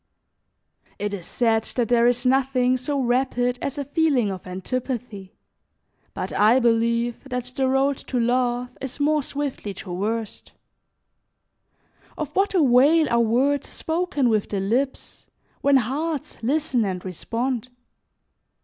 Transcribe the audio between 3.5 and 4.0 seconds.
as a